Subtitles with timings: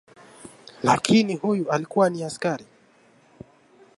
[0.83, 2.65] Lakini huyu alikuwa ni askari